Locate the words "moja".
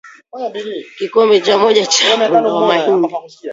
1.61-1.83